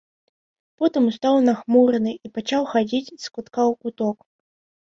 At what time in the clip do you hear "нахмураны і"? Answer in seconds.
1.49-2.31